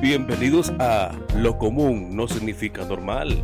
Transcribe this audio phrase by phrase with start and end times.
[0.00, 3.42] Bienvenidos a Lo común no significa normal,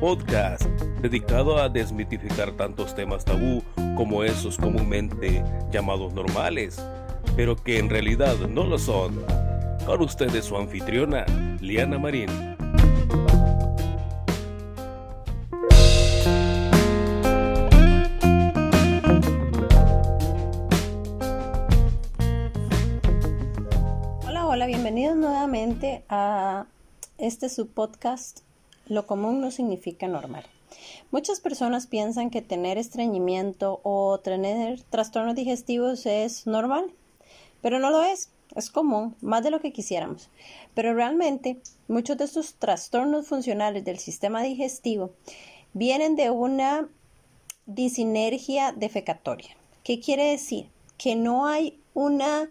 [0.00, 0.64] podcast
[1.00, 3.62] dedicado a desmitificar tantos temas tabú
[3.96, 5.42] como esos comúnmente
[5.72, 6.84] llamados normales,
[7.36, 9.24] pero que en realidad no lo son.
[9.86, 11.24] Con ustedes su anfitriona,
[11.60, 12.28] Liana Marín.
[26.08, 26.66] A
[27.18, 28.40] este subpodcast
[28.86, 30.44] Lo común no significa normal.
[31.10, 36.92] Muchas personas piensan que tener estreñimiento o tener trastornos digestivos es normal,
[37.62, 38.30] pero no lo es.
[38.54, 40.28] Es común, más de lo que quisiéramos.
[40.74, 45.12] Pero realmente muchos de estos trastornos funcionales del sistema digestivo
[45.72, 46.88] vienen de una
[47.66, 49.56] disinergia defecatoria.
[49.82, 50.68] ¿Qué quiere decir?
[50.98, 52.50] Que no hay una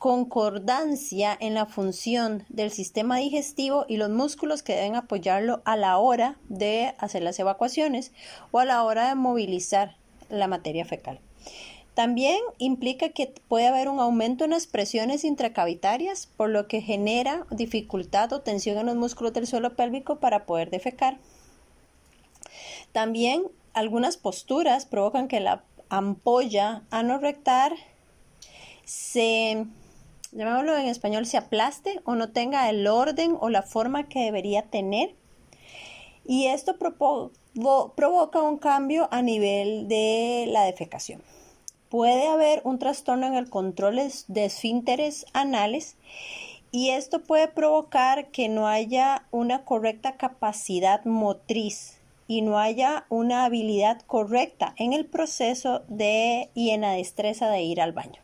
[0.00, 5.98] concordancia en la función del sistema digestivo y los músculos que deben apoyarlo a la
[5.98, 8.10] hora de hacer las evacuaciones
[8.50, 9.98] o a la hora de movilizar
[10.30, 11.20] la materia fecal.
[11.92, 17.46] También implica que puede haber un aumento en las presiones intracavitarias, por lo que genera
[17.50, 21.18] dificultad o tensión en los músculos del suelo pélvico para poder defecar.
[22.92, 23.42] También
[23.74, 27.74] algunas posturas provocan que la ampolla anorrectar
[28.86, 29.66] se
[30.32, 34.62] llamémoslo en español, se aplaste o no tenga el orden o la forma que debería
[34.62, 35.14] tener.
[36.24, 41.22] Y esto provoca un cambio a nivel de la defecación.
[41.88, 45.96] Puede haber un trastorno en el control de esfínteres anales
[46.70, 53.44] y esto puede provocar que no haya una correcta capacidad motriz y no haya una
[53.44, 58.22] habilidad correcta en el proceso de y en la destreza de ir al baño.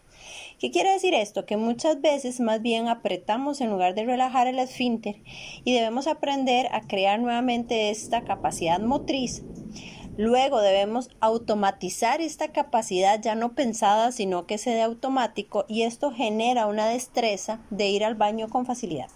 [0.59, 1.45] ¿Qué quiere decir esto?
[1.45, 5.17] Que muchas veces más bien apretamos en lugar de relajar el esfínter
[5.65, 9.43] y debemos aprender a crear nuevamente esta capacidad motriz.
[10.17, 16.11] Luego debemos automatizar esta capacidad ya no pensada, sino que se dé automático y esto
[16.11, 19.11] genera una destreza de ir al baño con facilidad.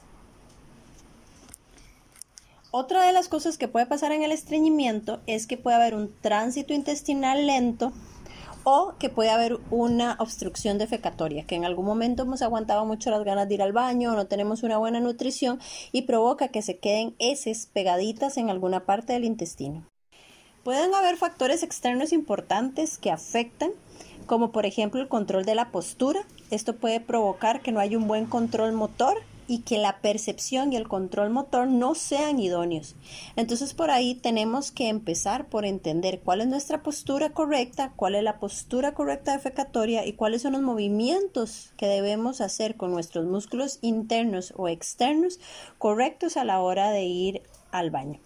[2.70, 6.14] Otra de las cosas que puede pasar en el estreñimiento es que puede haber un
[6.20, 7.94] tránsito intestinal lento
[8.64, 13.24] o que puede haber una obstrucción defecatoria, que en algún momento hemos aguantado mucho las
[13.24, 15.58] ganas de ir al baño, no tenemos una buena nutrición
[15.92, 19.86] y provoca que se queden heces pegaditas en alguna parte del intestino.
[20.64, 23.70] Pueden haber factores externos importantes que afectan,
[24.26, 26.20] como por ejemplo el control de la postura.
[26.50, 29.16] Esto puede provocar que no haya un buen control motor
[29.50, 32.94] y que la percepción y el control motor no sean idóneos.
[33.34, 38.22] Entonces por ahí tenemos que empezar por entender cuál es nuestra postura correcta, cuál es
[38.22, 43.80] la postura correcta defecatoria y cuáles son los movimientos que debemos hacer con nuestros músculos
[43.82, 45.40] internos o externos
[45.78, 48.20] correctos a la hora de ir al baño.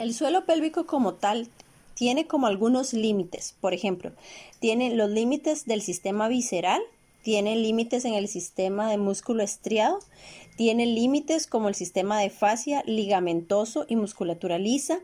[0.00, 1.48] El suelo pélvico como tal
[1.94, 3.54] tiene como algunos límites.
[3.60, 4.10] Por ejemplo,
[4.58, 6.82] tiene los límites del sistema visceral,
[7.28, 9.98] tiene límites en el sistema de músculo estriado,
[10.56, 15.00] tiene límites como el sistema de fascia ligamentoso y musculatura lisa,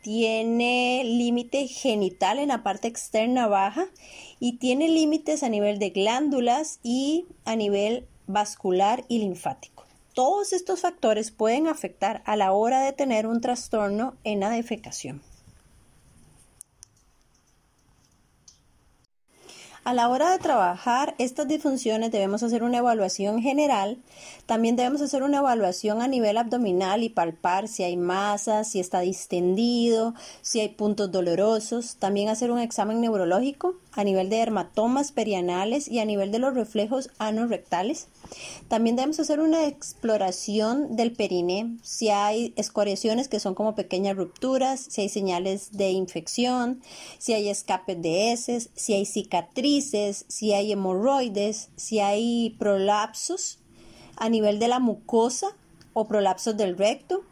[0.00, 3.88] tiene límite genital en la parte externa baja
[4.38, 9.84] y tiene límites a nivel de glándulas y a nivel vascular y linfático.
[10.14, 15.20] Todos estos factores pueden afectar a la hora de tener un trastorno en la defecación.
[19.82, 23.96] A la hora de trabajar estas disfunciones debemos hacer una evaluación general,
[24.44, 29.00] también debemos hacer una evaluación a nivel abdominal y palpar si hay masa, si está
[29.00, 35.88] distendido, si hay puntos dolorosos, también hacer un examen neurológico a nivel de dermatomas perianales
[35.88, 38.08] y a nivel de los reflejos anorrectales.
[38.68, 44.80] También debemos hacer una exploración del periné, si hay escoriaciones que son como pequeñas rupturas,
[44.88, 46.82] si hay señales de infección,
[47.18, 53.58] si hay escapes de heces, si hay cicatrices, si hay hemorroides, si hay prolapsos
[54.16, 55.48] a nivel de la mucosa
[55.92, 57.24] o prolapsos del recto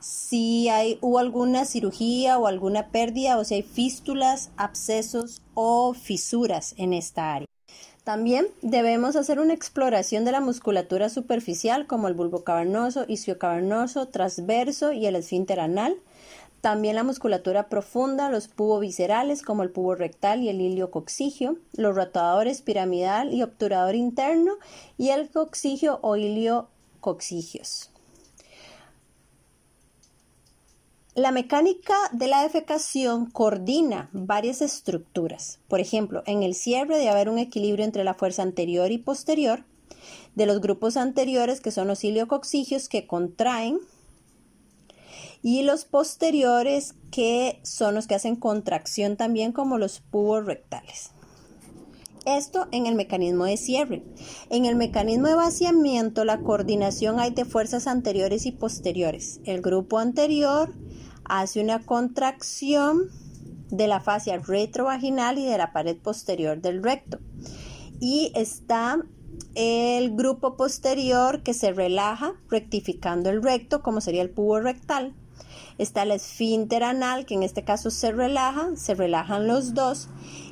[0.00, 6.74] si hay, hubo alguna cirugía o alguna pérdida o si hay fístulas, abscesos o fisuras
[6.76, 7.47] en esta área.
[8.08, 13.04] También debemos hacer una exploración de la musculatura superficial como el bulbo cavernoso,
[13.38, 15.94] cavernoso, transverso y el esfínter anal.
[16.62, 21.94] También la musculatura profunda, los puboviscerales como el pubo rectal y el ilio coxigio, los
[21.94, 24.54] rotadores piramidal y obturador interno
[24.96, 26.68] y el coxigio o ilio
[27.00, 27.90] coxigios.
[31.18, 35.58] La mecánica de la defecación coordina varias estructuras.
[35.66, 39.64] Por ejemplo, en el cierre debe haber un equilibrio entre la fuerza anterior y posterior
[40.36, 43.80] de los grupos anteriores, que son los iliocoxigios que contraen,
[45.42, 51.10] y los posteriores, que son los que hacen contracción también, como los pubos rectales.
[52.26, 54.04] Esto en el mecanismo de cierre.
[54.50, 59.40] En el mecanismo de vaciamiento, la coordinación hay de fuerzas anteriores y posteriores.
[59.44, 60.72] El grupo anterior
[61.28, 63.10] hace una contracción
[63.70, 67.18] de la fascia retrovaginal y de la pared posterior del recto.
[68.00, 68.98] Y está
[69.54, 75.14] el grupo posterior que se relaja rectificando el recto, como sería el pubo rectal.
[75.78, 80.08] Está el esfínter anal, que en este caso se relaja, se relajan los dos,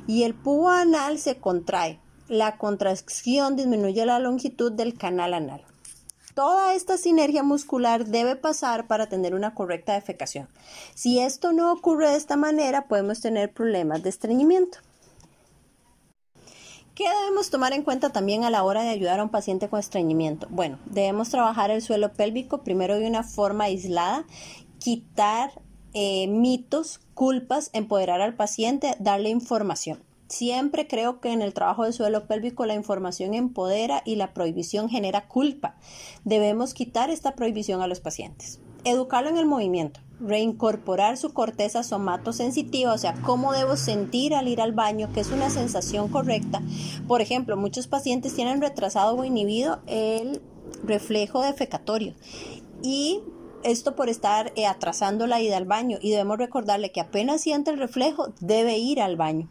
[0.07, 1.99] y el pubo anal se contrae.
[2.29, 5.63] La contracción disminuye la longitud del canal anal.
[6.37, 10.47] Toda esta sinergia muscular debe pasar para tener una correcta defecación.
[10.93, 14.77] Si esto no ocurre de esta manera, podemos tener problemas de estreñimiento.
[16.93, 19.79] ¿Qué debemos tomar en cuenta también a la hora de ayudar a un paciente con
[19.79, 20.45] estreñimiento?
[20.51, 24.23] Bueno, debemos trabajar el suelo pélvico primero de una forma aislada,
[24.77, 25.59] quitar
[25.95, 30.06] eh, mitos, culpas, empoderar al paciente, darle información.
[30.27, 34.89] Siempre creo que en el trabajo del suelo pélvico la información empodera y la prohibición
[34.89, 35.75] genera culpa.
[36.25, 38.59] Debemos quitar esta prohibición a los pacientes.
[38.83, 44.61] Educarlo en el movimiento, reincorporar su corteza somatosensitiva, o sea, cómo debo sentir al ir
[44.61, 46.61] al baño, que es una sensación correcta.
[47.07, 50.41] Por ejemplo, muchos pacientes tienen retrasado o inhibido el
[50.83, 52.13] reflejo defecatorio
[52.83, 53.21] y
[53.63, 57.71] esto por estar eh, atrasando la ida al baño y debemos recordarle que apenas siente
[57.71, 59.49] el reflejo debe ir al baño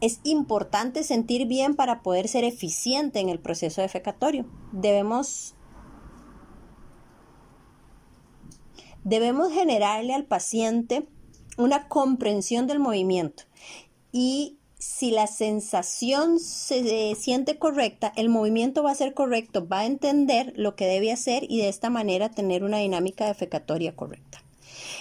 [0.00, 4.46] es importante sentir bien para poder ser eficiente en el proceso defecatorio.
[4.72, 5.54] Debemos,
[9.04, 11.06] debemos generarle al paciente
[11.56, 13.44] una comprensión del movimiento
[14.12, 19.86] y si la sensación se siente correcta, el movimiento va a ser correcto, va a
[19.86, 24.42] entender lo que debe hacer y de esta manera tener una dinámica defecatoria correcta.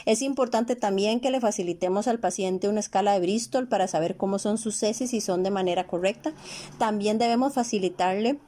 [0.08, 4.40] Es importante también que le facilitemos al paciente una escala de Bristol para saber cómo
[4.40, 6.32] son sus heces y son de manera correcta.
[6.78, 8.40] También debemos facilitarle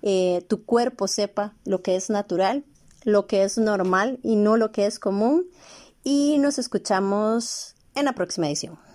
[0.00, 2.64] eh, tu cuerpo sepa lo que es natural,
[3.04, 5.44] lo que es normal y no lo que es común.
[6.02, 8.85] Y nos escuchamos en la próxima edición.